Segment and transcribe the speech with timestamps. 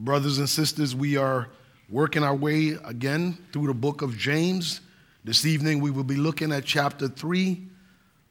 [0.00, 1.50] Brothers and sisters, we are
[1.90, 4.80] working our way again through the book of James.
[5.24, 7.62] This evening we will be looking at chapter 3,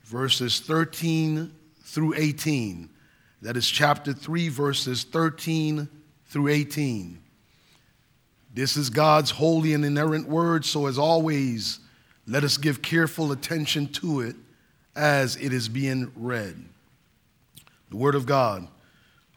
[0.02, 1.54] verses 13
[1.84, 2.90] through 18.
[3.44, 5.88] That is chapter 3, verses 13
[6.26, 7.20] through 18.
[8.52, 11.82] This is God's holy and inerrant word, so as always,
[12.26, 14.36] let us give careful attention to it
[14.96, 16.66] as it is being read.
[17.92, 18.68] The word of God.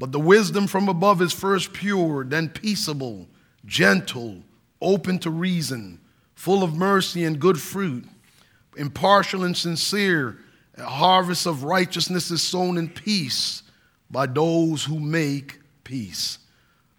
[0.00, 3.28] But the wisdom from above is first pure, then peaceable,
[3.66, 4.38] gentle,
[4.80, 6.00] open to reason,
[6.34, 8.06] full of mercy and good fruit,
[8.78, 10.38] impartial and sincere.
[10.78, 13.62] A harvest of righteousness is sown in peace
[14.10, 16.38] by those who make peace.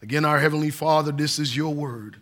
[0.04, 2.18] Again, our Heavenly Father, this is your word.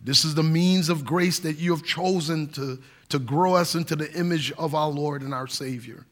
[0.00, 2.80] This is the means of grace that you have chosen to,
[3.10, 6.06] to grow us into the image of our Lord and our Savior.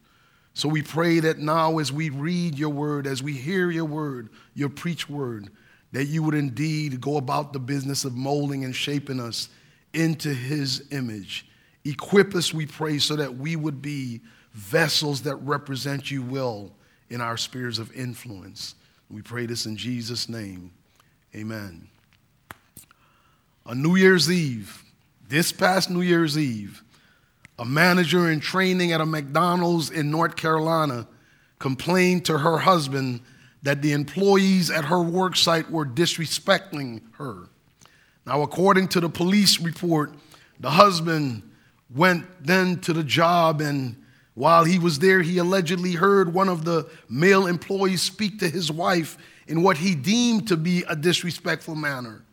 [0.53, 4.29] So we pray that now, as we read your word, as we hear your word,
[4.53, 5.49] your preach word,
[5.93, 9.49] that you would indeed go about the business of molding and shaping us
[9.93, 11.47] into his image.
[11.83, 14.21] Equip us, we pray, so that we would be
[14.53, 16.71] vessels that represent you well
[17.09, 18.75] in our spheres of influence.
[19.09, 20.71] We pray this in Jesus' name.
[21.35, 21.87] Amen.
[23.65, 24.83] On New Year's Eve,
[25.27, 26.83] this past New Year's Eve,
[27.61, 31.07] a manager in training at a McDonald's in North Carolina,
[31.59, 33.21] complained to her husband
[33.61, 37.49] that the employees at her work site were disrespecting her.
[38.25, 40.11] Now, according to the police report,
[40.59, 41.43] the husband
[41.93, 43.95] went then to the job, and
[44.33, 48.71] while he was there, he allegedly heard one of the male employees speak to his
[48.71, 52.23] wife in what he deemed to be a disrespectful manner.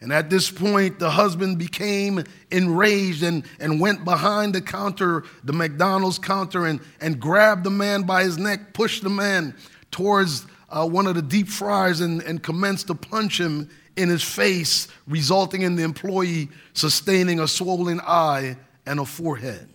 [0.00, 5.54] And at this point, the husband became enraged and, and went behind the counter, the
[5.54, 9.54] McDonald's counter, and, and grabbed the man by his neck, pushed the man
[9.90, 14.22] towards uh, one of the deep fryers, and, and commenced to punch him in his
[14.22, 19.66] face, resulting in the employee sustaining a swollen eye and a forehead.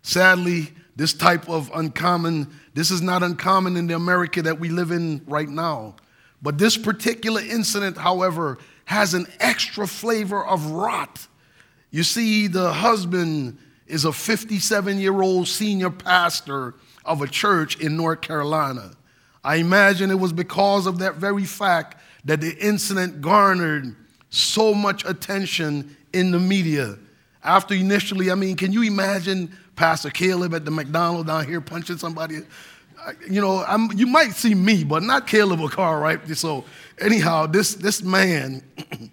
[0.00, 4.90] Sadly, this type of uncommon, this is not uncommon in the America that we live
[4.90, 5.96] in right now.
[6.40, 11.26] But this particular incident, however, has an extra flavor of rot.
[11.90, 16.74] You see, the husband is a 57 year old senior pastor
[17.04, 18.92] of a church in North Carolina.
[19.42, 23.94] I imagine it was because of that very fact that the incident garnered
[24.30, 26.98] so much attention in the media.
[27.42, 31.98] After initially, I mean, can you imagine Pastor Caleb at the McDonald's down here punching
[31.98, 32.38] somebody?
[33.28, 36.26] You know, I'm, you might see me, but not Caleb Carr, right?
[36.36, 36.64] So
[37.00, 38.62] anyhow, this, this man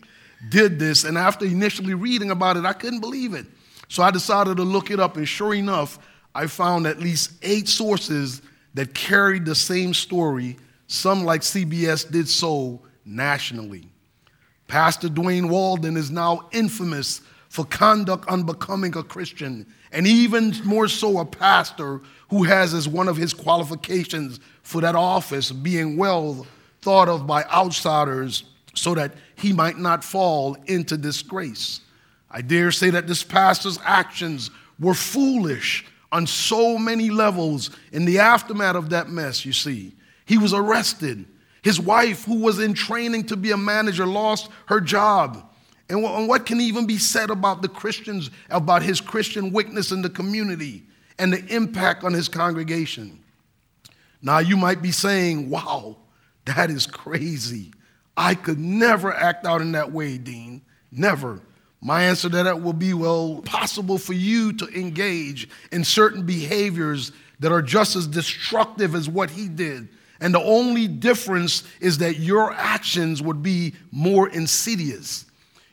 [0.50, 3.46] did this, and after initially reading about it, I couldn't believe it.
[3.88, 6.00] So I decided to look it up, and sure enough,
[6.34, 8.42] I found at least eight sources
[8.74, 13.90] that carried the same story, some like CBS did so nationally.
[14.68, 21.20] Pastor Dwayne Walden is now infamous for conduct unbecoming a Christian, and even more so,
[21.20, 22.00] a pastor
[22.30, 26.48] who has as one of his qualifications for that office being well
[26.82, 28.44] thought of by outsiders
[28.74, 31.82] so that he might not fall into disgrace.
[32.30, 34.50] I dare say that this pastor's actions
[34.80, 37.70] were foolish on so many levels.
[37.92, 39.94] In the aftermath of that mess, you see,
[40.26, 41.26] he was arrested.
[41.62, 45.46] His wife, who was in training to be a manager, lost her job.
[45.90, 50.10] And what can even be said about the Christians, about his Christian witness in the
[50.10, 50.84] community
[51.20, 53.20] and the impact on his congregation?
[54.22, 55.98] Now, you might be saying, wow,
[56.56, 57.72] that is crazy.
[58.16, 60.62] I could never act out in that way, Dean.
[60.92, 61.42] Never.
[61.82, 67.12] My answer to that will be well, possible for you to engage in certain behaviors
[67.40, 69.90] that are just as destructive as what he did.
[70.20, 75.26] And the only difference is that your actions would be more insidious.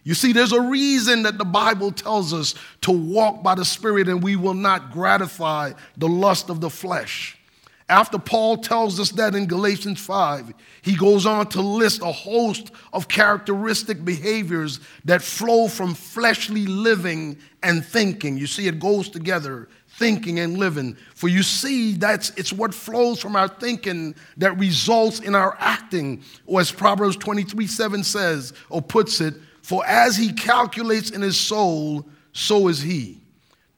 [0.04, 4.08] You see, there's a reason that the Bible tells us to walk by the Spirit
[4.08, 7.37] and we will not gratify the lust of the flesh.
[7.90, 10.52] After Paul tells us that in Galatians 5,
[10.82, 17.38] he goes on to list a host of characteristic behaviors that flow from fleshly living
[17.62, 18.36] and thinking.
[18.36, 20.96] You see, it goes together thinking and living.
[21.14, 26.22] For you see, that's it's what flows from our thinking that results in our acting.
[26.44, 31.40] Or as Proverbs 23 7 says, or puts it, for as he calculates in his
[31.40, 33.22] soul, so is he.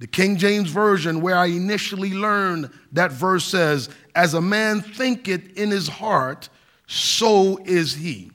[0.01, 5.57] The King James Version, where I initially learned that verse says, As a man thinketh
[5.59, 6.49] in his heart,
[6.87, 8.33] so is he.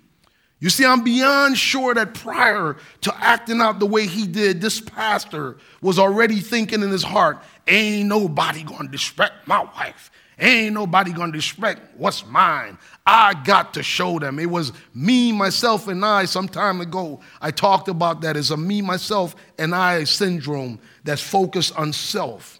[0.59, 4.79] You see, I'm beyond sure that prior to acting out the way he did, this
[4.79, 10.11] pastor was already thinking in his heart, ain't nobody gonna disrespect my wife.
[10.37, 12.77] Ain't nobody gonna respect what's mine.
[13.05, 14.39] I got to show them.
[14.39, 17.21] It was me, myself, and I some time ago.
[17.41, 22.59] I talked about that as a me, myself, and I syndrome that's focused on self.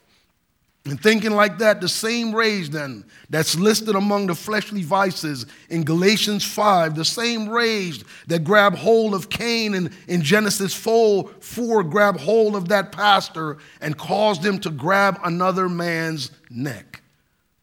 [0.85, 5.83] And thinking like that, the same rage then that's listed among the fleshly vices in
[5.83, 11.83] Galatians 5, the same rage that grabbed hold of Cain and in Genesis 4, 4
[11.85, 17.01] grabbed hold of that pastor and caused him to grab another man's neck.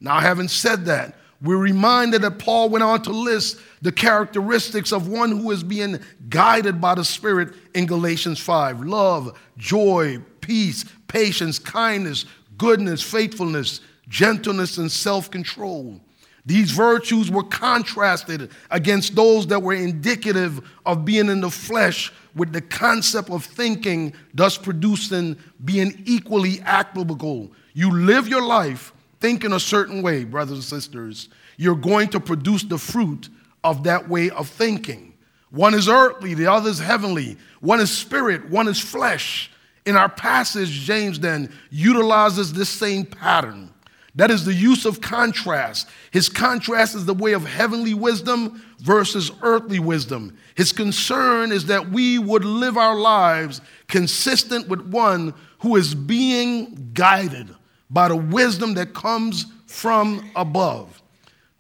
[0.03, 5.07] Now, having said that, we're reminded that Paul went on to list the characteristics of
[5.07, 11.61] one who is being guided by the Spirit in Galatians 5 love, joy, peace, patience,
[11.61, 12.27] kindness,
[12.59, 16.01] goodness, faithfulness, gentleness, and self control.
[16.45, 22.53] These virtues were contrasted against those that were indicative of being in the flesh with
[22.53, 27.53] the concept of thinking, thus producing being equally applicable.
[27.75, 32.65] You live your life thinking a certain way, brothers and sisters, you're going to produce
[32.65, 33.29] the fruit
[33.63, 35.15] of that way of thinking.
[35.51, 37.37] One is earthly, the other is heavenly.
[37.61, 39.49] One is spirit, one is flesh.
[39.87, 43.73] In our passage, James then utilizes this same pattern.
[44.17, 45.89] That is the use of contrast.
[46.11, 50.37] His contrast is the way of heavenly wisdom versus earthly wisdom.
[50.57, 56.91] His concern is that we would live our lives consistent with one who is being
[56.93, 57.55] guided
[57.93, 61.03] by the wisdom that comes from above.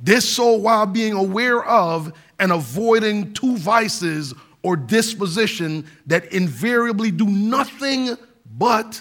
[0.00, 7.26] This so while being aware of and avoiding two vices or disposition that invariably do
[7.26, 8.16] nothing
[8.58, 9.00] but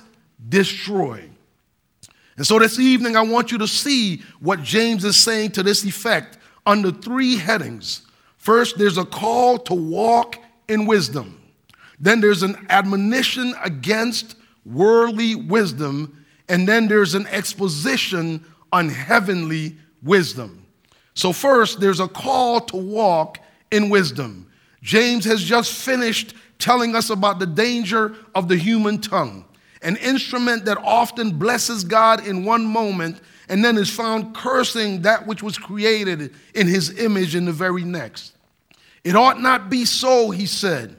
[0.49, 1.23] destroy.
[2.37, 5.83] And so this evening, I want you to see what James is saying to this
[5.83, 8.03] effect under three headings.
[8.37, 10.37] First, there's a call to walk
[10.67, 11.39] in wisdom.
[11.99, 14.35] Then there's an admonition against
[14.65, 16.20] worldly wisdom.
[16.51, 18.43] And then there's an exposition
[18.73, 20.65] on heavenly wisdom.
[21.13, 23.37] So, first, there's a call to walk
[23.71, 24.51] in wisdom.
[24.81, 29.45] James has just finished telling us about the danger of the human tongue,
[29.81, 35.25] an instrument that often blesses God in one moment and then is found cursing that
[35.25, 38.35] which was created in his image in the very next.
[39.05, 40.97] It ought not be so, he said.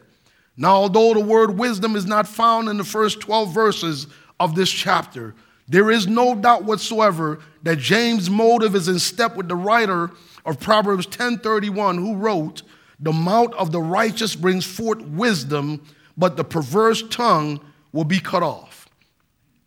[0.56, 4.06] Now, although the word wisdom is not found in the first 12 verses
[4.40, 5.34] of this chapter,
[5.72, 10.10] there is no doubt whatsoever that James' motive is in step with the writer
[10.44, 12.62] of Proverbs 10:31 who wrote,
[13.00, 15.80] the mouth of the righteous brings forth wisdom,
[16.14, 17.58] but the perverse tongue
[17.90, 18.86] will be cut off.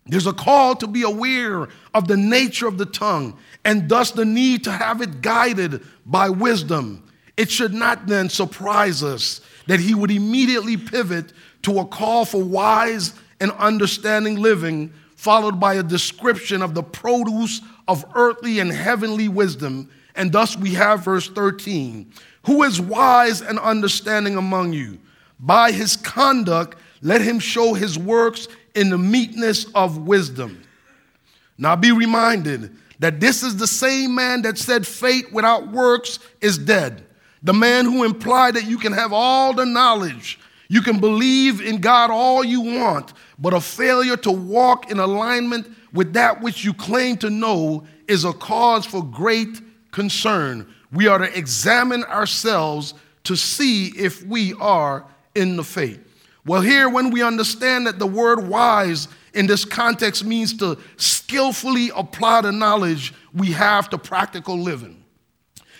[0.05, 4.25] There's a call to be aware of the nature of the tongue and thus the
[4.25, 7.03] need to have it guided by wisdom.
[7.35, 12.43] It should not then surprise us that he would immediately pivot to a call for
[12.43, 14.93] wise and understanding living,
[15.25, 19.89] followed by a description of the produce of earthly and heavenly wisdom.
[20.13, 22.13] And thus we have verse 13
[22.45, 24.99] who is wise and understanding among you?
[25.39, 30.61] By his conduct, let him show his works in the meekness of wisdom.
[31.57, 36.59] Now be reminded that this is the same man that said faith without works is
[36.59, 37.03] dead.
[37.41, 41.79] The man who implied that you can have all the knowledge, you can believe in
[41.79, 46.73] God all you want, but a failure to walk in alignment with that which you
[46.73, 52.93] claim to know is a cause for great concern we are to examine ourselves
[53.25, 55.05] to see if we are
[55.35, 55.99] in the faith.
[56.45, 61.91] Well, here, when we understand that the word wise in this context means to skillfully
[61.95, 65.03] apply the knowledge we have to practical living.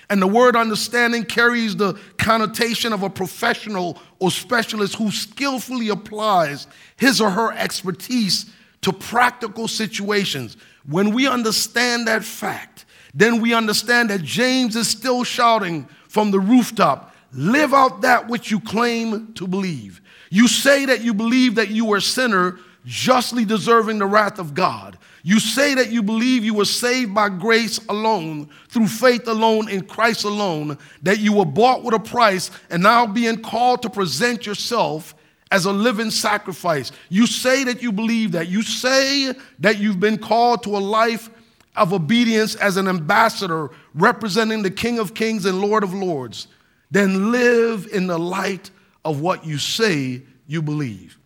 [0.09, 6.67] And the word understanding carries the connotation of a professional or specialist who skillfully applies
[6.97, 10.57] his or her expertise to practical situations.
[10.87, 16.39] When we understand that fact, then we understand that James is still shouting from the
[16.39, 20.01] rooftop live out that which you claim to believe.
[20.29, 24.53] You say that you believe that you are a sinner, justly deserving the wrath of
[24.53, 24.97] God.
[25.27, 29.83] You say that you believe you were saved by grace alone, through faith alone, in
[29.87, 34.45] Christ alone, that you were bought with a price and now being called to present
[34.45, 35.15] yourself
[35.49, 36.91] as a living sacrifice.
[37.09, 38.49] You say that you believe that.
[38.49, 41.31] You say that you've been called to a life
[41.75, 46.49] of obedience as an ambassador representing the King of Kings and Lord of Lords.
[46.91, 48.69] Then live in the light
[49.03, 51.17] of what you say you believe.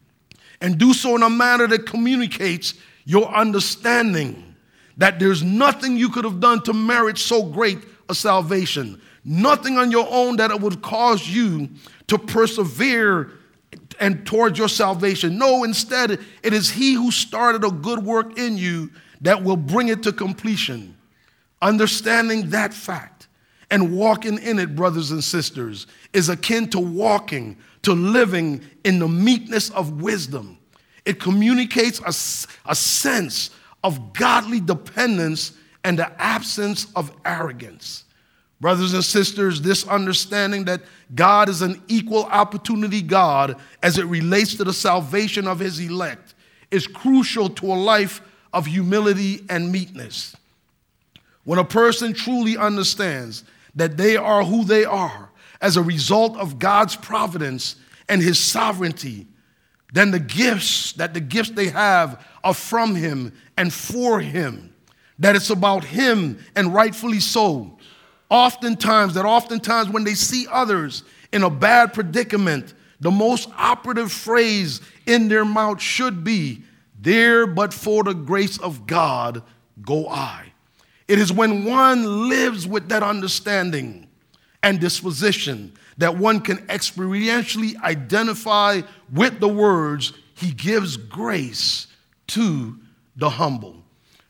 [0.62, 2.76] And do so in a manner that communicates
[3.10, 4.56] your understanding
[4.98, 9.90] that there's nothing you could have done to merit so great a salvation, nothing on
[9.90, 11.68] your own that it would cause you
[12.06, 13.32] to persevere
[14.00, 15.40] and towards your salvation.
[15.40, 19.88] No, instead, it is He who started a good work in you that will bring
[19.88, 20.96] it to completion.
[21.64, 23.28] Understanding that fact
[23.72, 29.08] and walking in it, brothers and sisters, is akin to walking, to living in the
[29.08, 30.59] meekness of wisdom.
[31.06, 33.52] It communicates a, a sense
[33.84, 35.54] of godly dependence
[35.84, 38.04] and the absence of arrogance.
[38.62, 40.82] Brothers and sisters, this understanding that
[41.16, 46.36] God is an equal opportunity God as it relates to the salvation of his elect
[46.70, 50.36] is crucial to a life of humility and meekness.
[51.46, 53.44] When a person truly understands
[53.76, 55.30] that they are who they are
[55.62, 57.78] as a result of God's providence
[58.10, 59.28] and his sovereignty,
[59.94, 64.74] then the gifts that the gifts they have are from him and for him
[65.20, 67.78] that it's about him and rightfully so.
[68.30, 74.82] Oftentimes that oftentimes when they see others in a bad predicament the most operative phrase
[75.06, 76.64] in their mouth should be
[77.00, 79.42] there but for the grace of god
[79.82, 80.46] go i.
[81.08, 84.08] It is when one lives with that understanding
[84.62, 88.82] and disposition that one can experientially identify
[89.14, 91.88] with the words, He gives grace
[92.28, 92.80] to
[93.16, 93.84] the humble.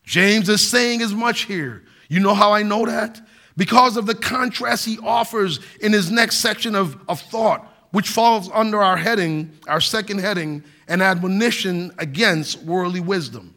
[0.03, 1.83] James is saying as much here.
[2.09, 3.21] You know how I know that?
[3.55, 8.49] Because of the contrast he offers in his next section of, of thought, which falls
[8.53, 13.53] under our heading, our second heading, an admonition against worldly wisdom.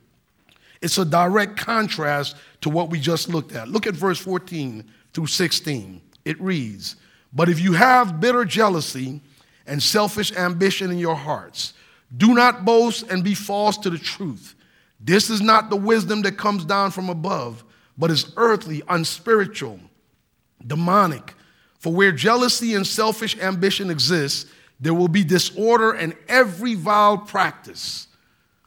[0.83, 3.69] It's a direct contrast to what we just looked at.
[3.69, 6.03] Look at verse 14 through 16.
[6.25, 6.97] It reads,
[7.33, 9.21] but if you have bitter jealousy
[9.67, 11.73] and selfish ambition in your hearts,
[12.15, 14.55] do not boast and be false to the truth.
[15.01, 17.65] This is not the wisdom that comes down from above,
[17.97, 19.81] but is earthly, unspiritual,
[20.67, 21.35] demonic.
[21.79, 28.09] For where jealousy and selfish ambition exists, there will be disorder and every vile practice.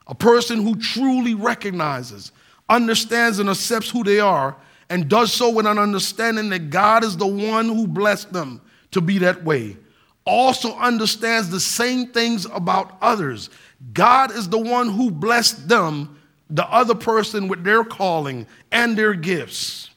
[0.08, 2.32] A person who truly recognizes,
[2.70, 4.56] understands, and accepts who they are
[4.90, 8.62] and does so with an understanding that God is the one who blessed them
[8.92, 9.78] to be that way.
[10.26, 13.50] Also understands the same things about others.
[13.94, 19.14] God is the one who blessed them, the other person, with their calling and their
[19.14, 19.90] gifts.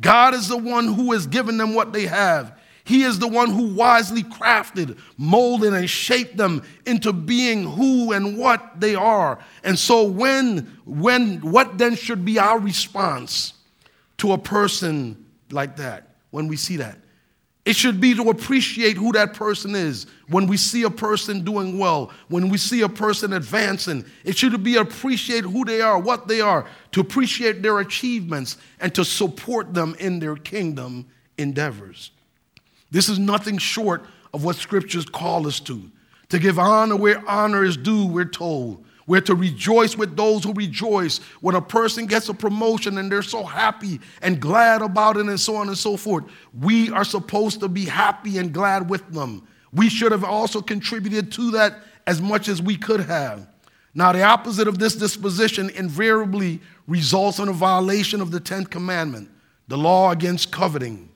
[0.00, 2.58] God is the one who has given them what they have.
[2.84, 8.36] He is the one who wisely crafted, molded, and shaped them into being who and
[8.36, 9.38] what they are.
[9.62, 13.54] And so, when, when, what then should be our response?
[14.22, 16.96] To a person like that when we see that.
[17.64, 20.06] It should be to appreciate who that person is.
[20.28, 24.62] When we see a person doing well, when we see a person advancing, it should
[24.62, 29.04] be to appreciate who they are, what they are, to appreciate their achievements, and to
[29.04, 32.12] support them in their kingdom endeavors.
[32.92, 35.90] This is nothing short of what scriptures call us to.
[36.28, 38.84] To give honor where honor is due, we're told.
[39.06, 41.18] We're to rejoice with those who rejoice.
[41.40, 45.40] When a person gets a promotion and they're so happy and glad about it, and
[45.40, 46.24] so on and so forth,
[46.58, 49.46] we are supposed to be happy and glad with them.
[49.72, 53.48] We should have also contributed to that as much as we could have.
[53.94, 59.30] Now, the opposite of this disposition invariably results in a violation of the 10th commandment,
[59.68, 61.10] the law against coveting,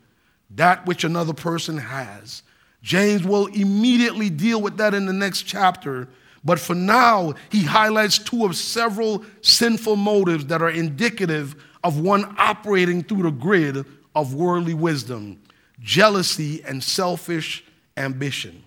[0.51, 2.43] that which another person has.
[2.83, 6.09] James will immediately deal with that in the next chapter
[6.47, 12.37] but for now, he highlights two of several sinful motives that are indicative of one
[12.39, 13.85] operating through the grid
[14.15, 15.43] of worldly wisdom
[15.81, 17.65] jealousy and selfish
[17.97, 18.65] ambition.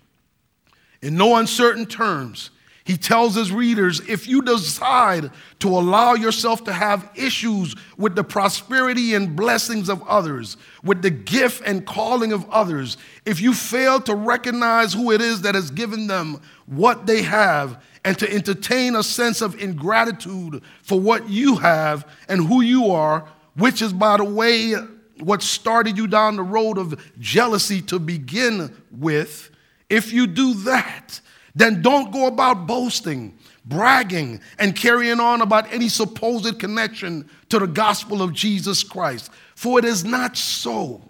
[1.02, 2.52] In no uncertain terms,
[2.90, 5.30] he tells his readers if you decide
[5.60, 11.12] to allow yourself to have issues with the prosperity and blessings of others, with the
[11.12, 15.70] gift and calling of others, if you fail to recognize who it is that has
[15.70, 21.58] given them what they have, and to entertain a sense of ingratitude for what you
[21.58, 24.74] have and who you are, which is, by the way,
[25.20, 29.52] what started you down the road of jealousy to begin with,
[29.92, 31.22] if you do that,
[31.60, 37.68] then don't go about boasting, bragging, and carrying on about any supposed connection to the
[37.68, 39.30] gospel of Jesus Christ.
[39.56, 41.02] For it is not so.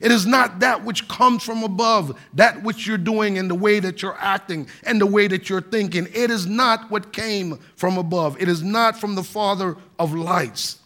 [0.00, 3.80] It is not that which comes from above, that which you're doing and the way
[3.80, 6.08] that you're acting and the way that you're thinking.
[6.14, 8.40] It is not what came from above.
[8.40, 10.78] It is not from the Father of lights.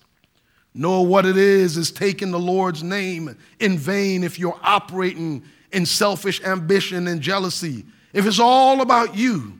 [0.74, 5.86] Nor what it is is taking the Lord's name in vain if you're operating in
[5.86, 7.84] selfish ambition and jealousy.
[8.12, 9.58] If it's all about you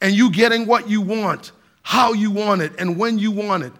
[0.00, 3.72] and you getting what you want, how you want it, and when you want it,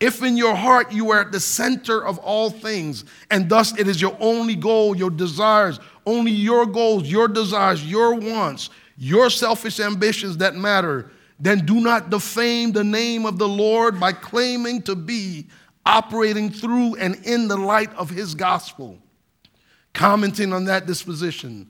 [0.00, 3.86] if in your heart you are at the center of all things, and thus it
[3.86, 9.78] is your only goal, your desires, only your goals, your desires, your wants, your selfish
[9.78, 14.96] ambitions that matter, then do not defame the name of the Lord by claiming to
[14.96, 15.46] be
[15.84, 18.98] operating through and in the light of his gospel.
[19.92, 21.68] Commenting on that disposition,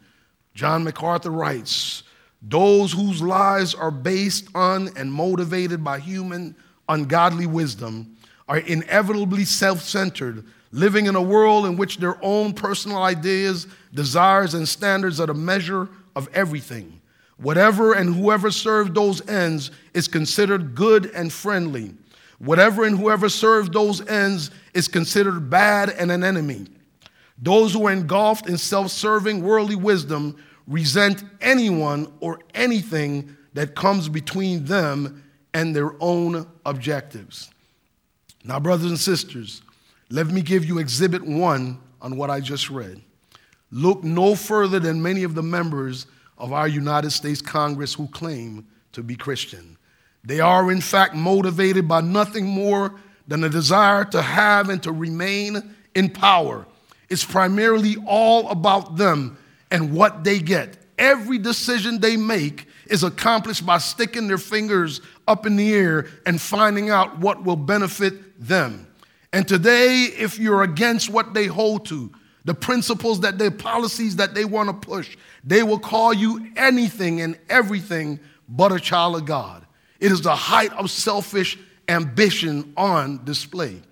[0.55, 2.03] John MacArthur writes
[2.43, 6.55] Those whose lives are based on and motivated by human
[6.89, 8.17] ungodly wisdom
[8.49, 14.55] are inevitably self centered, living in a world in which their own personal ideas, desires,
[14.55, 17.01] and standards are the measure of everything.
[17.39, 21.95] Whatever and whoever serves those ends is considered good and friendly.
[22.39, 26.67] Whatever and whoever serves those ends is considered bad and an enemy.
[27.43, 30.37] Those who are engulfed in self serving worldly wisdom
[30.69, 37.51] resent anyone or anything that comes between them and their own objectives.
[38.45, 39.61] Now, brothers and sisters,
[40.09, 43.01] let me give you exhibit one on what I just read.
[43.73, 46.07] Look no further than many of the members
[46.39, 49.77] of our United States Congress who claim to be Christian.
[50.25, 52.95] They are, in fact, motivated by nothing more
[53.27, 56.67] than a desire to have and to remain in power.
[57.13, 59.37] It's primarily all about them
[59.71, 60.79] and what they get.
[60.99, 66.41] Every decision they make is accomplished by sticking their fingers up in the air and
[66.41, 68.87] finding out what will benefit them.
[69.31, 72.11] And today, if you're against what they hold to,
[72.47, 77.21] the principles that their policies that they want to push, they will call you anything
[77.21, 79.67] and everything but a child of God.
[80.01, 81.59] It is the height of selfish
[81.91, 83.83] ambition on display.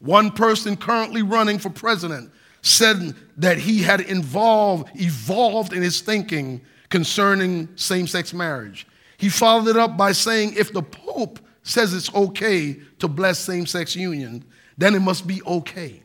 [0.00, 2.30] One person currently running for president
[2.62, 8.86] said that he had involved, evolved in his thinking concerning same sex marriage.
[9.18, 13.66] He followed it up by saying, if the Pope says it's okay to bless same
[13.66, 14.44] sex union,
[14.78, 16.02] then it must be okay.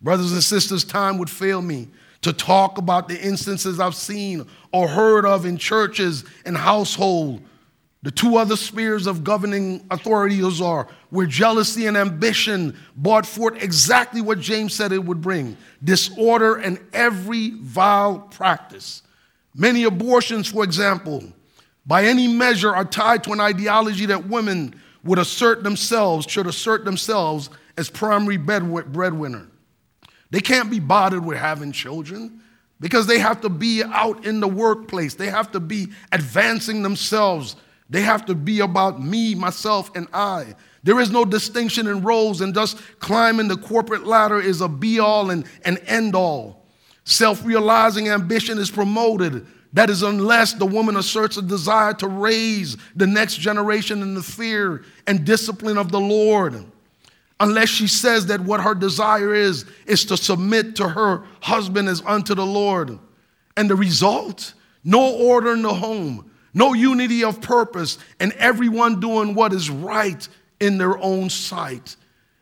[0.00, 1.88] Brothers and sisters, time would fail me
[2.20, 7.42] to talk about the instances I've seen or heard of in churches and household.
[8.04, 14.20] The two other spheres of governing authorities are where jealousy and ambition brought forth exactly
[14.20, 19.02] what James said it would bring disorder and every vile practice.
[19.54, 21.24] Many abortions, for example,
[21.86, 26.84] by any measure are tied to an ideology that women would assert themselves, should assert
[26.84, 29.46] themselves as primary breadwinner.
[30.30, 32.42] They can't be bothered with having children
[32.80, 35.14] because they have to be out in the workplace.
[35.14, 37.56] They have to be advancing themselves.
[37.90, 40.54] They have to be about me, myself, and I.
[40.82, 44.98] There is no distinction in roles, and thus climbing the corporate ladder is a be
[44.98, 46.64] all and an end all.
[47.04, 52.76] Self realizing ambition is promoted that is, unless the woman asserts a desire to raise
[52.94, 56.64] the next generation in the fear and discipline of the Lord,
[57.40, 62.02] unless she says that what her desire is, is to submit to her husband as
[62.02, 63.00] unto the Lord.
[63.56, 69.34] And the result, no order in the home, no unity of purpose, and everyone doing
[69.34, 70.26] what is right
[70.60, 71.96] in their own sight.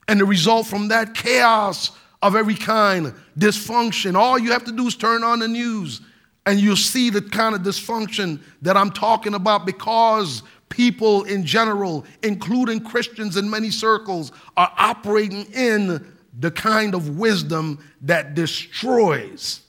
[0.06, 1.90] And the result from that chaos
[2.22, 4.14] of every kind, dysfunction.
[4.14, 6.00] All you have to do is turn on the news
[6.46, 12.04] and you'll see the kind of dysfunction that I'm talking about because people in general,
[12.22, 19.60] including Christians in many circles, are operating in the kind of wisdom that destroys.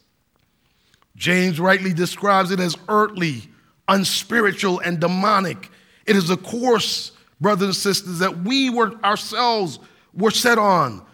[1.15, 3.43] James rightly describes it as earthly,
[3.87, 5.69] unspiritual, and demonic.
[6.05, 9.79] It is a course, brothers and sisters, that we were ourselves
[10.13, 11.05] were set on.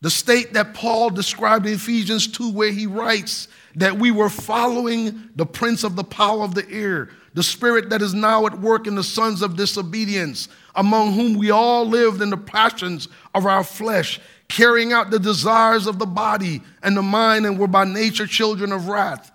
[0.00, 5.30] The state that Paul described in Ephesians 2, where he writes that we were following
[5.34, 8.86] the prince of the power of the air, the spirit that is now at work
[8.86, 13.64] in the sons of disobedience, among whom we all lived in the passions of our
[13.64, 18.26] flesh, carrying out the desires of the body and the mind, and were by nature
[18.26, 19.32] children of wrath.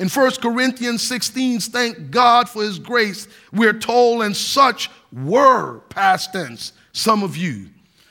[0.00, 6.32] In 1 Corinthians 16, thank God for his grace, we're told, and such were past
[6.32, 7.68] tense, some of you.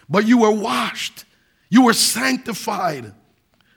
[0.08, 1.26] But you were washed
[1.70, 3.14] you were sanctified.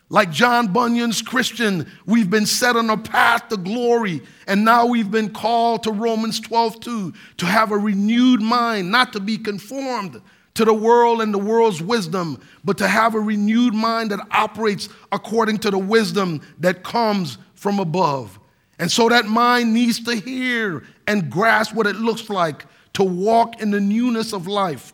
[0.09, 5.11] Like John Bunyan's Christian, we've been set on a path to glory, and now we've
[5.11, 10.21] been called to Romans 12 2 to have a renewed mind, not to be conformed
[10.55, 14.91] to the world and the world's wisdom, but to have a renewed mind that operates
[15.13, 18.41] according to the wisdom that comes from above.
[18.81, 23.63] And so that mind needs to hear and grasp what it looks like to walk
[23.63, 24.93] in the newness of life,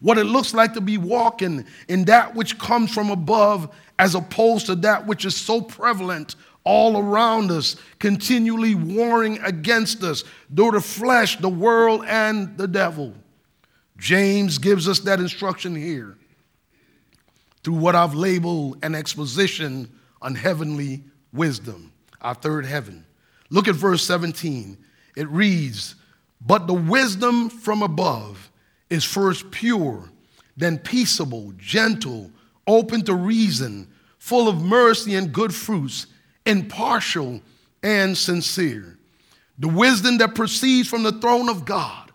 [0.00, 4.66] what it looks like to be walking in that which comes from above as opposed
[4.66, 10.22] to that which is so prevalent all around us, continually warring against us
[10.54, 13.12] through the flesh, the world, and the devil.
[13.98, 16.16] James gives us that instruction here
[17.64, 19.90] through what I've labeled an exposition
[20.22, 21.92] on heavenly wisdom,
[22.24, 23.04] our third heaven.
[23.50, 24.76] Look at verse 17.
[25.16, 25.94] It reads,
[26.44, 28.50] But the wisdom from above
[28.90, 30.10] is first pure,
[30.56, 32.30] then peaceable, gentle,
[32.66, 36.06] open to reason, full of mercy and good fruits,
[36.46, 37.40] impartial
[37.82, 38.98] and sincere.
[39.58, 42.10] The wisdom that proceeds from the throne of God,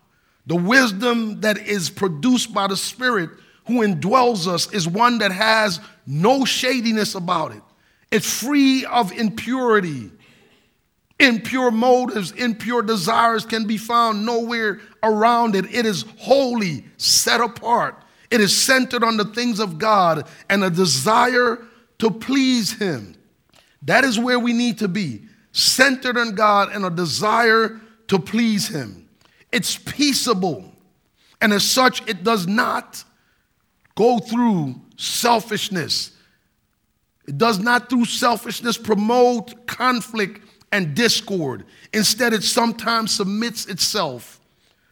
[0.46, 3.30] the wisdom that is produced by the Spirit
[3.66, 7.62] who indwells us, is one that has no shadiness about it.
[8.10, 10.10] It's free of impurity.
[11.18, 15.66] Impure motives, impure desires can be found nowhere around it.
[15.72, 18.02] It is holy, set apart.
[18.30, 21.58] It is centered on the things of God and a desire
[21.98, 23.16] to please Him.
[23.82, 28.68] That is where we need to be centered on God and a desire to please
[28.68, 29.08] Him.
[29.52, 30.72] It's peaceable,
[31.40, 33.04] and as such, it does not
[33.94, 36.12] go through selfishness.
[37.30, 41.64] It does not, through selfishness, promote conflict and discord.
[41.92, 44.40] Instead, it sometimes submits itself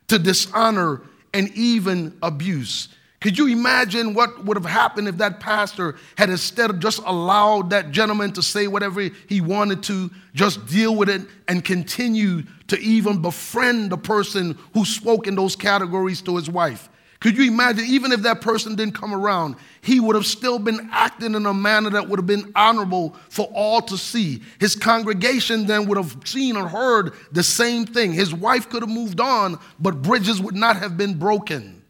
[0.06, 1.02] to dishonor
[1.34, 2.90] and even abuse.
[3.20, 7.70] Could you imagine what would have happened if that pastor had instead of just allowed
[7.70, 12.78] that gentleman to say whatever he wanted to, just deal with it and continue to
[12.78, 16.88] even befriend the person who spoke in those categories to his wife?
[17.20, 20.88] Could you imagine, even if that person didn't come around, he would have still been
[20.92, 24.42] acting in a manner that would have been honorable for all to see.
[24.60, 28.12] His congregation then would have seen or heard the same thing.
[28.12, 31.82] His wife could have moved on, but bridges would not have been broken.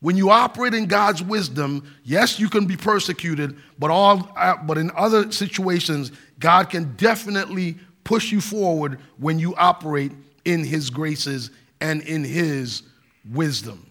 [0.00, 4.78] When you operate in God's wisdom, yes, you can be persecuted, but, all, uh, but
[4.78, 10.12] in other situations, God can definitely push you forward when you operate
[10.46, 11.50] in His graces
[11.82, 12.82] and in His
[13.30, 13.89] wisdom.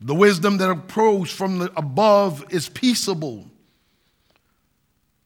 [0.00, 3.46] The wisdom that approaches from above is peaceable.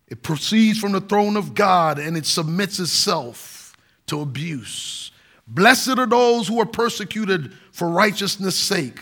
[0.08, 5.12] It proceeds from the throne of God and it submits itself to abuse.
[5.46, 9.00] Blessed are those who are persecuted for righteousness' sake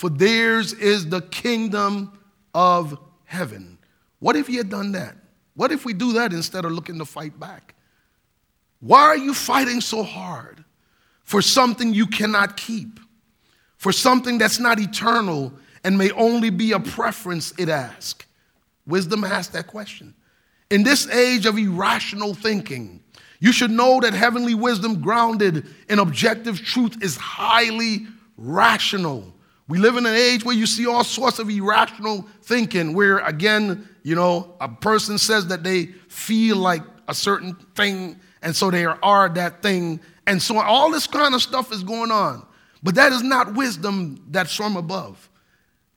[0.00, 2.18] for theirs is the kingdom
[2.54, 3.76] of heaven.
[4.18, 5.14] What if you had done that?
[5.52, 7.74] What if we do that instead of looking to fight back?
[8.80, 10.64] Why are you fighting so hard
[11.22, 12.98] for something you cannot keep?
[13.80, 18.26] For something that's not eternal and may only be a preference, it asks.
[18.86, 20.14] Wisdom asks that question.
[20.70, 23.02] In this age of irrational thinking,
[23.40, 29.34] you should know that heavenly wisdom grounded in objective truth is highly rational
[29.70, 33.88] we live in an age where you see all sorts of irrational thinking, where again,
[34.02, 38.84] you know, a person says that they feel like a certain thing, and so they
[38.84, 40.00] are that thing.
[40.26, 42.44] And so all this kind of stuff is going on.
[42.82, 45.28] But that is not wisdom that's from above.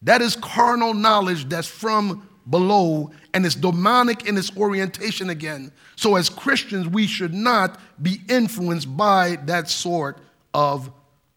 [0.01, 5.71] That is carnal knowledge that's from below, and it's demonic in its orientation again.
[5.95, 10.17] So, as Christians, we should not be influenced by that sort
[10.53, 10.91] of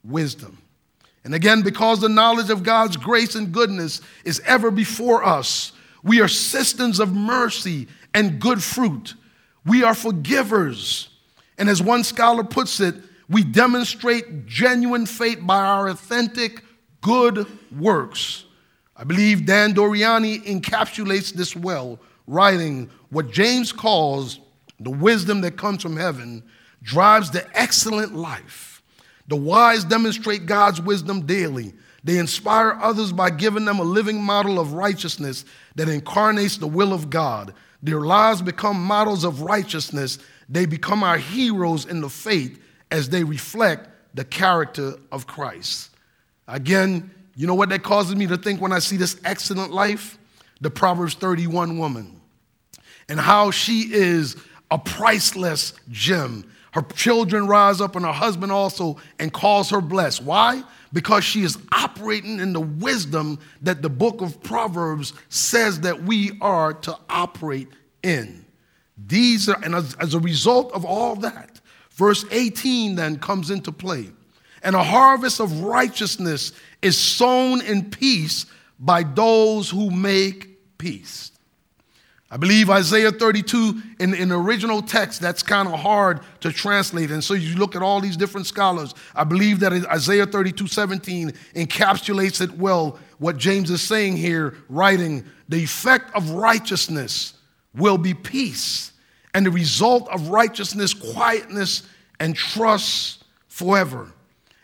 [0.05, 0.59] wisdom.
[1.25, 6.21] And again, because the knowledge of God's grace and goodness is ever before us, we
[6.21, 9.15] are systems of mercy and good fruit.
[9.65, 11.09] We are forgivers.
[11.59, 12.95] And as one scholar puts it,
[13.29, 16.63] we demonstrate genuine faith by our authentic
[17.01, 18.45] good works.
[18.97, 24.41] I believe Dan Doriani encapsulates this well, writing what James calls
[24.81, 26.43] the wisdom that comes from heaven
[26.83, 28.77] drives the excellent life
[29.29, 31.75] the wise demonstrate God's wisdom daily.
[32.05, 36.93] They inspire others by giving them a living model of righteousness that incarnates the will
[36.93, 37.53] of God.
[37.83, 40.19] Their lives become models of righteousness.
[40.49, 45.91] They become our heroes in the faith as they reflect the character of Christ.
[46.49, 50.19] Again, you know what that causes me to think when I see this excellent life?
[50.61, 52.21] The Proverbs 31 woman
[53.09, 54.37] and how she is
[54.71, 56.45] a priceless gem
[56.77, 60.23] her children rise up and her husband also and calls her blessed.
[60.23, 60.63] Why?
[60.93, 66.33] Because she is operating in the wisdom that the book of Proverbs says that we
[66.43, 67.69] are to operate
[68.03, 68.45] in.
[69.07, 71.63] These are, and as, as a result of all that,
[71.97, 74.11] verse 18 then comes into play.
[74.63, 78.47] and a harvest of righteousness is sown in peace
[78.81, 81.31] by those who make peace.
[82.29, 87.13] I believe Isaiah 32 in, the original text, that's kind of hard to translate.
[87.13, 88.95] And so you look at all these different scholars.
[89.15, 95.25] I believe that Isaiah 32 17 encapsulates it well, what James is saying here, writing,
[95.49, 97.35] the effect of righteousness
[97.75, 98.93] will be peace,
[99.37, 101.83] and the result of righteousness, quietness,
[102.21, 104.11] and trust forever.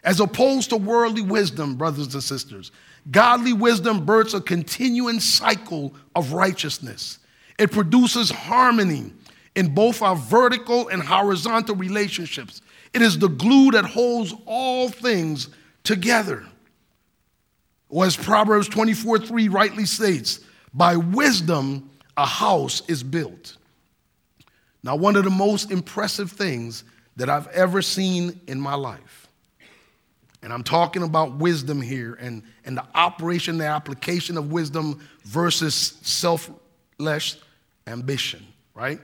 [0.02, 2.72] As opposed to worldly wisdom, brothers and sisters,
[3.10, 7.18] godly wisdom births a continuing cycle of righteousness.
[7.58, 9.12] It produces harmony
[9.54, 12.62] in both our vertical and horizontal relationships.
[12.94, 15.50] It is the glue that holds all things
[15.84, 16.46] together.
[17.90, 20.40] Or as Proverbs 24 3 rightly states,
[20.72, 23.58] by wisdom a house is built.
[24.84, 26.84] Now, one of the most impressive things
[27.16, 29.28] that I've ever seen in my life,
[30.42, 35.74] and I'm talking about wisdom here and, and the operation, the application of wisdom versus
[36.02, 37.36] selfless
[37.86, 38.98] ambition, right?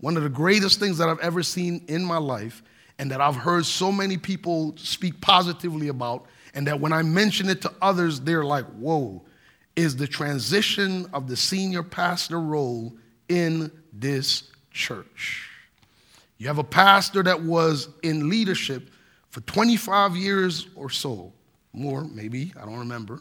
[0.00, 2.62] One of the greatest things that I've ever seen in my life
[2.98, 7.48] and that I've heard so many people speak positively about, and that when I mention
[7.48, 9.24] it to others, they're like, whoa,
[9.74, 12.92] is the transition of the senior pastor role
[13.28, 15.48] in this church.
[16.38, 18.90] You have a pastor that was in leadership
[19.30, 21.32] for 25 years or so,
[21.72, 23.20] more maybe, I don't remember.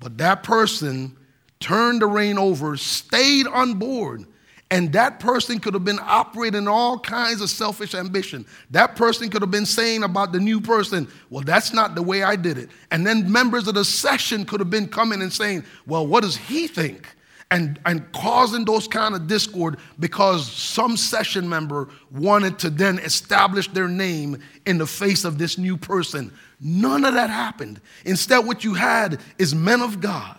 [0.00, 1.16] But that person
[1.60, 4.26] turned the rein over, stayed on board,
[4.70, 8.46] and that person could have been operating all kinds of selfish ambition.
[8.70, 12.22] That person could have been saying about the new person, well, that's not the way
[12.22, 12.70] I did it.
[12.90, 16.36] And then members of the session could have been coming and saying, well, what does
[16.36, 17.06] he think?
[17.54, 23.68] And, and causing those kind of discord because some session member wanted to then establish
[23.68, 26.32] their name in the face of this new person.
[26.60, 27.82] None of that happened.
[28.06, 30.38] Instead, what you had is men of God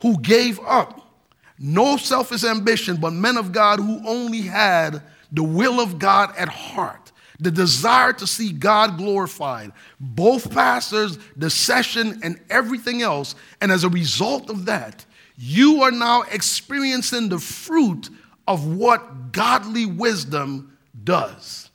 [0.00, 1.14] who gave up
[1.60, 5.00] no selfish ambition, but men of God who only had
[5.30, 9.70] the will of God at heart, the desire to see God glorified.
[10.00, 13.36] Both pastors, the session, and everything else.
[13.60, 18.10] And as a result of that, you are now experiencing the fruit
[18.46, 21.70] of what godly wisdom does.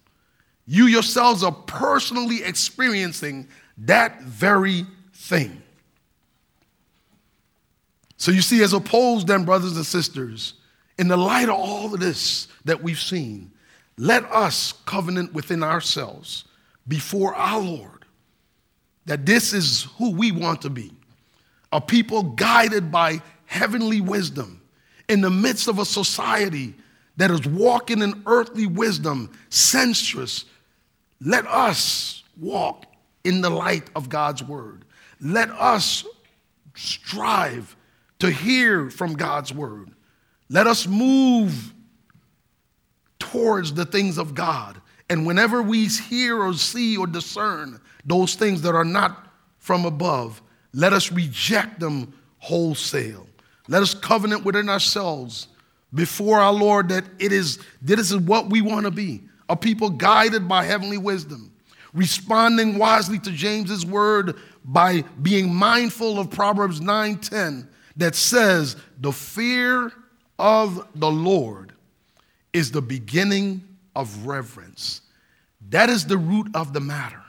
[0.65, 3.47] You yourselves are personally experiencing
[3.79, 5.61] that very thing.
[8.17, 10.55] So you see, as opposed, then, brothers and sisters,
[10.97, 13.51] in the light of all of this that we've seen,
[13.97, 16.45] let us covenant within ourselves
[16.87, 18.05] before our Lord
[19.05, 20.91] that this is who we want to be
[21.71, 24.61] a people guided by heavenly wisdom
[25.09, 26.75] in the midst of a society
[27.15, 30.45] that is walking in earthly wisdom, sensuous.
[31.19, 32.85] Let us walk
[33.23, 34.85] in the light of God's word.
[35.19, 36.05] Let us
[36.75, 37.75] strive
[38.19, 39.91] to hear from God's word.
[40.49, 41.73] Let us move
[43.19, 44.79] towards the things of God.
[45.09, 50.41] And whenever we hear or see or discern those things that are not from above,
[50.73, 53.26] let us reject them wholesale.
[53.67, 55.47] Let us covenant within ourselves
[55.93, 59.89] before our Lord that it is this is what we want to be a people
[59.89, 61.53] guided by heavenly wisdom,
[61.93, 69.91] responding wisely to James's word by being mindful of Proverbs 9:10 that says the fear
[70.37, 71.73] of the Lord
[72.53, 73.63] is the beginning
[73.95, 75.01] of reverence.
[75.69, 77.23] That is the root of the matter.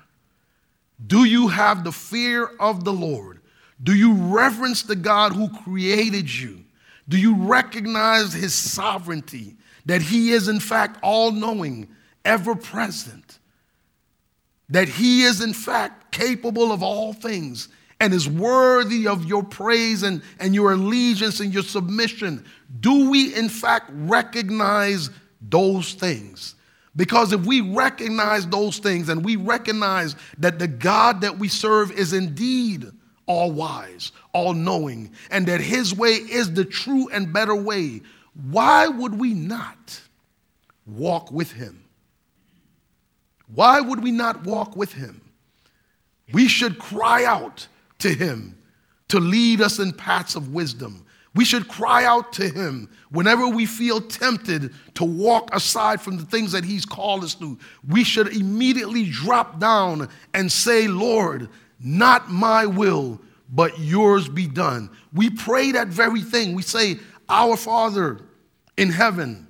[1.04, 3.37] Do you have the fear of the Lord?
[3.82, 6.64] Do you reverence the God who created you?
[7.08, 11.88] Do you recognize his sovereignty, that he is in fact all knowing,
[12.24, 13.38] ever present?
[14.68, 17.68] That he is in fact capable of all things
[18.00, 22.44] and is worthy of your praise and, and your allegiance and your submission?
[22.80, 25.10] Do we, in fact, recognize
[25.40, 26.54] those things?
[26.94, 31.92] Because if we recognize those things and we recognize that the God that we serve
[31.92, 32.90] is indeed
[33.28, 38.02] all wise, all knowing, and that his way is the true and better way,
[38.50, 40.00] why would we not
[40.84, 41.84] walk with him?
[43.54, 45.20] Why would we not walk with him?
[46.32, 47.66] We should cry out
[47.98, 48.56] to Him
[49.08, 51.04] to lead us in paths of wisdom.
[51.34, 56.24] We should cry out to Him whenever we feel tempted to walk aside from the
[56.24, 57.58] things that He's called us to.
[57.86, 61.48] We should immediately drop down and say, Lord,
[61.80, 64.90] not my will, but yours be done.
[65.12, 66.54] We pray that very thing.
[66.54, 68.20] We say, Our Father
[68.76, 69.46] in heaven,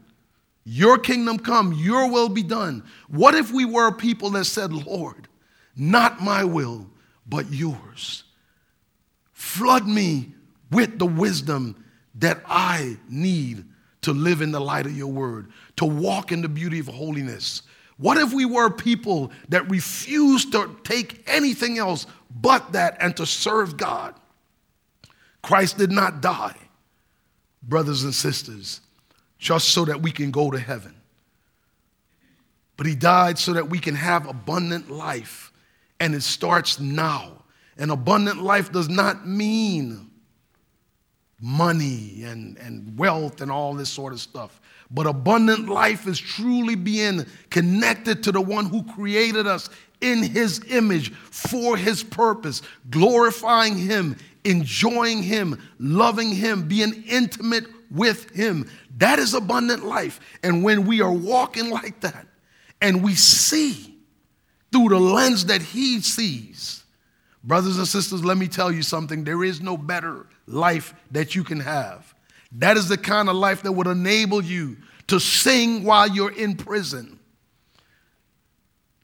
[0.64, 2.84] your kingdom come, your will be done.
[3.08, 5.28] What if we were a people that said, Lord,
[5.76, 6.86] Not my will,
[7.26, 8.24] but yours.
[9.32, 10.32] Flood me
[10.70, 11.84] with the wisdom
[12.16, 13.64] that I need
[14.02, 17.62] to live in the light of your word, to walk in the beauty of holiness.
[17.96, 23.26] What if we were people that refused to take anything else but that and to
[23.26, 24.14] serve God?
[25.42, 26.56] Christ did not die,
[27.62, 28.80] brothers and sisters,
[29.38, 30.94] just so that we can go to heaven.
[32.76, 35.52] But he died so that we can have abundant life,
[36.00, 37.44] and it starts now.
[37.76, 40.10] And abundant life does not mean
[41.40, 44.60] money and, and wealth and all this sort of stuff.
[44.90, 50.60] But abundant life is truly being connected to the one who created us in his
[50.68, 58.68] image for his purpose, glorifying him, enjoying him, loving him, being intimate with him.
[58.98, 60.20] That is abundant life.
[60.42, 62.26] And when we are walking like that
[62.80, 63.94] and we see
[64.72, 66.84] through the lens that he sees,
[67.42, 71.44] brothers and sisters, let me tell you something there is no better life that you
[71.44, 72.14] can have.
[72.52, 74.76] That is the kind of life that would enable you
[75.08, 77.17] to sing while you're in prison,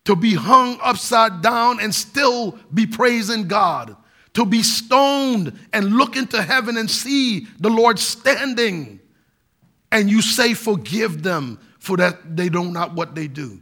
[0.04, 3.96] to be hung upside down and still be praising God,
[4.34, 9.00] to be stoned and look into heaven and see the Lord standing,
[9.90, 13.60] and you say, Forgive them for that they know not what they do.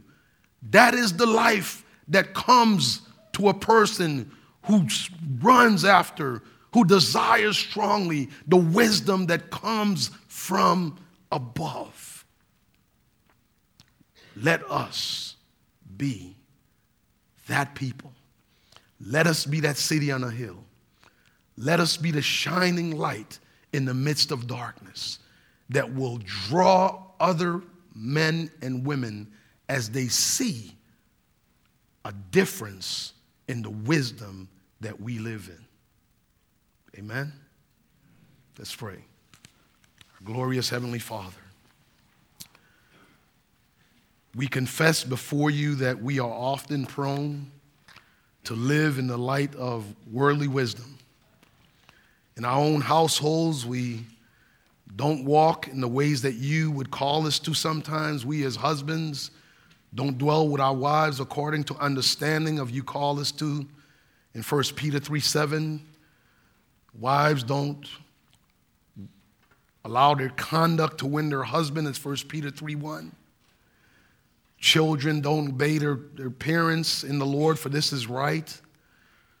[0.71, 3.01] That is the life that comes
[3.33, 4.31] to a person
[4.63, 4.87] who
[5.41, 6.41] runs after
[6.73, 10.97] who desires strongly the wisdom that comes from
[11.31, 12.25] above.
[14.35, 15.35] Let us
[15.95, 16.32] be
[17.47, 18.11] that people.
[18.99, 20.63] Let us be that city on a hill.
[21.57, 23.39] Let us be the shining light
[23.73, 25.19] in the midst of darkness
[25.69, 27.61] that will draw other
[27.95, 29.31] men and women
[29.69, 30.75] as they see
[32.05, 33.13] a difference
[33.47, 34.49] in the wisdom
[34.81, 36.99] that we live in.
[36.99, 37.33] Amen?
[38.57, 38.93] Let's pray.
[38.95, 41.42] Our glorious Heavenly Father,
[44.35, 47.51] we confess before you that we are often prone
[48.45, 50.97] to live in the light of worldly wisdom.
[52.35, 54.05] In our own households, we
[54.95, 58.25] don't walk in the ways that you would call us to sometimes.
[58.25, 59.31] We, as husbands,
[59.93, 63.65] don't dwell with our wives according to understanding of you call us to.
[64.33, 65.81] In 1 Peter 3 7,
[66.99, 67.87] Wives don't
[69.83, 73.11] allow their conduct to win their husband, as 1 Peter 3 1.
[74.63, 78.49] Children don't obey their, their parents in the Lord, for this is right.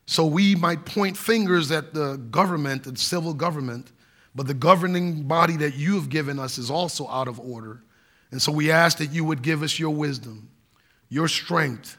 [0.05, 3.93] So we might point fingers at the government and civil government,
[4.35, 7.81] but the governing body that you have given us is also out of order.
[8.31, 10.49] And so we ask that you would give us your wisdom,
[11.07, 11.95] your strength,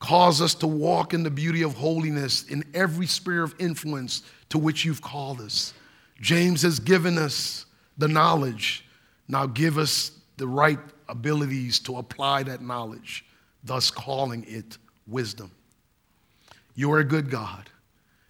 [0.00, 4.58] Cause us to walk in the beauty of holiness in every sphere of influence to
[4.58, 5.72] which you've called us.
[6.20, 7.64] James has given us
[7.96, 8.84] the knowledge.
[9.28, 13.24] Now give us the right abilities to apply that knowledge,
[13.64, 15.50] thus calling it wisdom.
[16.74, 17.70] You are a good God.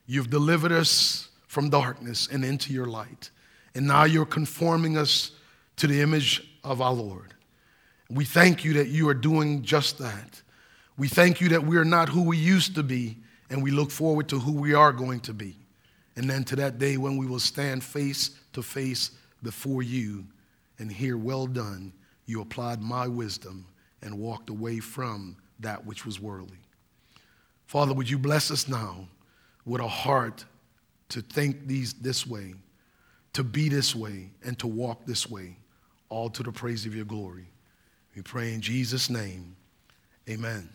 [0.07, 3.31] You've delivered us from darkness and into your light.
[3.75, 5.33] And now you're conforming us
[5.77, 7.35] to the image of our Lord.
[8.09, 10.41] We thank you that you are doing just that.
[10.97, 13.19] We thank you that we are not who we used to be,
[13.51, 15.57] and we look forward to who we are going to be.
[16.17, 19.11] And then to that day when we will stand face to face
[19.43, 20.25] before you
[20.79, 21.93] and hear, Well done,
[22.27, 23.67] you applied my wisdom
[24.03, 26.59] and walked away from that which was worldly.
[27.67, 29.09] Father, would you bless us now
[29.65, 30.45] with a heart
[31.09, 32.55] to think these this way,
[33.33, 35.57] to be this way, and to walk this way,
[36.09, 37.47] all to the praise of your glory.
[38.15, 39.57] We pray in Jesus' name.
[40.29, 40.69] Amen.